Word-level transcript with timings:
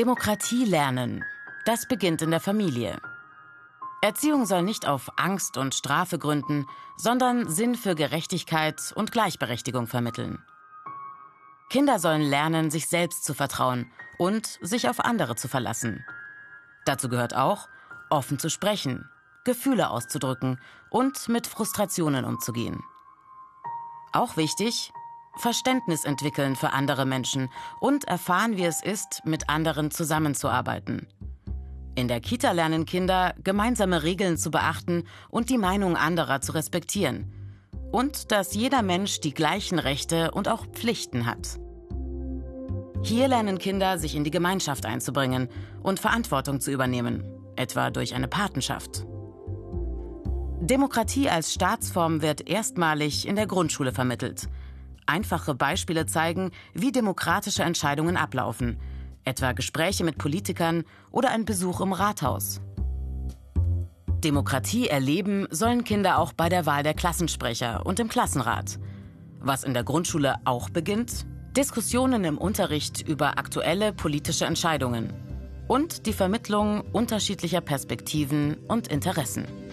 Demokratie 0.00 0.64
lernen. 0.64 1.26
Das 1.66 1.86
beginnt 1.86 2.22
in 2.22 2.30
der 2.30 2.40
Familie. 2.40 3.02
Erziehung 4.00 4.46
soll 4.46 4.62
nicht 4.62 4.88
auf 4.88 5.10
Angst 5.18 5.58
und 5.58 5.74
Strafe 5.74 6.18
gründen, 6.18 6.64
sondern 6.96 7.50
Sinn 7.50 7.74
für 7.74 7.94
Gerechtigkeit 7.94 8.94
und 8.96 9.12
Gleichberechtigung 9.12 9.86
vermitteln. 9.86 10.42
Kinder 11.68 11.98
sollen 11.98 12.22
lernen, 12.22 12.70
sich 12.70 12.88
selbst 12.88 13.24
zu 13.24 13.34
vertrauen 13.34 13.92
und 14.16 14.46
sich 14.62 14.88
auf 14.88 15.00
andere 15.00 15.36
zu 15.36 15.48
verlassen. 15.48 16.02
Dazu 16.86 17.10
gehört 17.10 17.36
auch, 17.36 17.68
offen 18.08 18.38
zu 18.38 18.48
sprechen, 18.48 19.06
Gefühle 19.44 19.90
auszudrücken 19.90 20.58
und 20.88 21.28
mit 21.28 21.46
Frustrationen 21.46 22.24
umzugehen. 22.24 22.82
Auch 24.14 24.38
wichtig, 24.38 24.94
Verständnis 25.36 26.04
entwickeln 26.04 26.56
für 26.56 26.72
andere 26.72 27.06
Menschen 27.06 27.48
und 27.80 28.04
erfahren, 28.04 28.56
wie 28.56 28.64
es 28.64 28.82
ist, 28.82 29.22
mit 29.24 29.48
anderen 29.48 29.90
zusammenzuarbeiten. 29.90 31.06
In 31.94 32.08
der 32.08 32.20
Kita 32.20 32.52
lernen 32.52 32.86
Kinder, 32.86 33.34
gemeinsame 33.42 34.02
Regeln 34.02 34.36
zu 34.36 34.50
beachten 34.50 35.04
und 35.28 35.50
die 35.50 35.58
Meinung 35.58 35.96
anderer 35.96 36.40
zu 36.40 36.52
respektieren. 36.52 37.32
Und 37.92 38.30
dass 38.30 38.54
jeder 38.54 38.82
Mensch 38.82 39.20
die 39.20 39.34
gleichen 39.34 39.78
Rechte 39.78 40.30
und 40.30 40.48
auch 40.48 40.66
Pflichten 40.66 41.26
hat. 41.26 41.58
Hier 43.02 43.28
lernen 43.28 43.58
Kinder, 43.58 43.98
sich 43.98 44.14
in 44.14 44.24
die 44.24 44.30
Gemeinschaft 44.30 44.86
einzubringen 44.86 45.48
und 45.82 45.98
Verantwortung 45.98 46.60
zu 46.60 46.70
übernehmen, 46.70 47.24
etwa 47.56 47.90
durch 47.90 48.14
eine 48.14 48.28
Patenschaft. 48.28 49.06
Demokratie 50.60 51.28
als 51.30 51.54
Staatsform 51.54 52.20
wird 52.20 52.48
erstmalig 52.48 53.26
in 53.26 53.34
der 53.34 53.46
Grundschule 53.46 53.92
vermittelt. 53.92 54.48
Einfache 55.10 55.56
Beispiele 55.56 56.06
zeigen, 56.06 56.52
wie 56.72 56.92
demokratische 56.92 57.64
Entscheidungen 57.64 58.16
ablaufen, 58.16 58.78
etwa 59.24 59.50
Gespräche 59.50 60.04
mit 60.04 60.18
Politikern 60.18 60.84
oder 61.10 61.30
ein 61.30 61.44
Besuch 61.44 61.80
im 61.80 61.92
Rathaus. 61.92 62.60
Demokratie 64.22 64.86
erleben 64.86 65.48
sollen 65.50 65.82
Kinder 65.82 66.18
auch 66.18 66.32
bei 66.32 66.48
der 66.48 66.64
Wahl 66.64 66.84
der 66.84 66.94
Klassensprecher 66.94 67.84
und 67.84 67.98
im 67.98 68.08
Klassenrat. 68.08 68.78
Was 69.40 69.64
in 69.64 69.74
der 69.74 69.82
Grundschule 69.82 70.36
auch 70.44 70.70
beginnt, 70.70 71.26
Diskussionen 71.56 72.22
im 72.22 72.38
Unterricht 72.38 73.00
über 73.08 73.36
aktuelle 73.36 73.92
politische 73.92 74.44
Entscheidungen 74.44 75.12
und 75.66 76.06
die 76.06 76.12
Vermittlung 76.12 76.82
unterschiedlicher 76.92 77.60
Perspektiven 77.60 78.58
und 78.68 78.86
Interessen. 78.86 79.69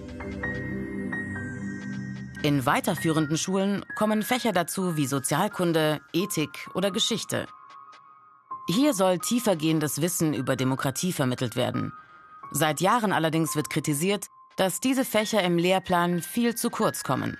In 2.44 2.68
weiterführenden 2.68 3.36
Schulen 3.38 3.84
kommen 3.96 4.22
Fächer 4.22 4.52
dazu 4.52 4.96
wie 4.96 5.08
Sozialkunde, 5.08 6.02
Ethik 6.14 6.70
oder 6.76 6.92
Geschichte. 6.92 7.48
Hier 8.70 8.94
soll 8.94 9.18
tiefergehendes 9.18 10.02
Wissen 10.02 10.34
über 10.34 10.56
Demokratie 10.56 11.14
vermittelt 11.14 11.56
werden. 11.56 11.94
Seit 12.52 12.80
Jahren 12.80 13.12
allerdings 13.12 13.56
wird 13.56 13.72
kritisiert, 13.72 14.28
dass 14.56 14.80
diese 14.80 15.04
Fächer 15.04 15.42
im 15.44 15.58
Lehrplan 15.58 16.22
viel 16.22 16.54
zu 16.54 16.70
kurz 16.70 17.04
kommen. 17.04 17.38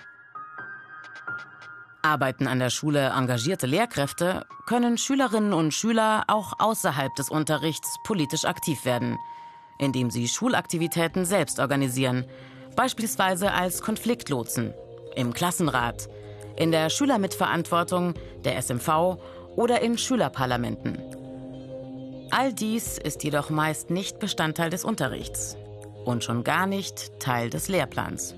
Arbeiten 2.02 2.48
an 2.48 2.58
der 2.58 2.70
Schule 2.70 3.10
engagierte 3.10 3.66
Lehrkräfte, 3.66 4.46
können 4.66 4.98
Schülerinnen 4.98 5.52
und 5.52 5.74
Schüler 5.74 6.24
auch 6.26 6.54
außerhalb 6.58 7.14
des 7.14 7.30
Unterrichts 7.30 7.96
politisch 8.04 8.44
aktiv 8.44 8.84
werden, 8.84 9.16
indem 9.78 10.10
sie 10.10 10.26
Schulaktivitäten 10.26 11.24
selbst 11.24 11.60
organisieren, 11.60 12.24
beispielsweise 12.76 13.52
als 13.52 13.82
Konfliktlotsen, 13.82 14.72
im 15.14 15.32
Klassenrat, 15.32 16.08
in 16.56 16.72
der 16.72 16.90
Schülermitverantwortung, 16.90 18.14
der 18.44 18.60
SMV 18.60 19.18
oder 19.56 19.80
in 19.80 19.98
Schülerparlamenten. 19.98 20.98
All 22.30 22.52
dies 22.52 22.98
ist 22.98 23.24
jedoch 23.24 23.50
meist 23.50 23.90
nicht 23.90 24.18
Bestandteil 24.18 24.70
des 24.70 24.84
Unterrichts 24.84 25.56
und 26.04 26.24
schon 26.24 26.44
gar 26.44 26.66
nicht 26.66 27.18
Teil 27.20 27.50
des 27.50 27.68
Lehrplans. 27.68 28.34